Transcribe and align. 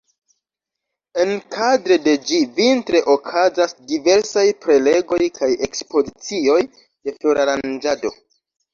Enkadre 1.23 1.97
de 2.07 2.15
ĝi 2.31 2.39
vintre 2.61 3.03
okazas 3.17 3.77
diversaj 3.93 4.47
prelegoj 4.67 5.23
kaj 5.39 5.53
ekspozicioj 5.71 6.61
de 6.83 7.19
floraranĝado. 7.23 8.19